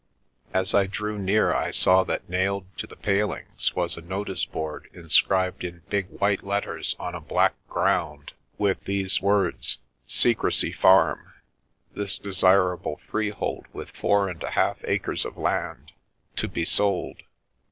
As 0.51 0.73
I 0.73 0.87
drew 0.87 1.19
near 1.19 1.53
I 1.53 1.69
saw 1.69 2.03
that 2.05 2.27
nailed 2.27 2.65
to 2.79 2.87
the 2.87 2.95
palings 2.95 3.75
was 3.75 3.95
a 3.95 4.01
notice 4.01 4.45
board 4.45 4.89
inscribed 4.93 5.63
in 5.63 5.83
big, 5.91 6.07
white 6.09 6.41
letters 6.41 6.95
on 6.99 7.13
a 7.13 7.21
black 7.21 7.53
ground, 7.69 8.33
with 8.57 8.83
these 8.85 9.21
words:" 9.21 9.77
Secrecy 10.07 10.71
Farm. 10.71 11.31
This 11.93 12.17
de 12.17 12.29
sirable 12.31 12.99
freehold 13.01 13.67
with 13.73 13.91
four 13.91 14.27
and 14.27 14.41
a 14.41 14.49
half 14.49 14.79
acres 14.85 15.23
of 15.23 15.37
land, 15.37 15.91
to 16.37 16.47
be 16.47 16.65
sold. 16.65 17.21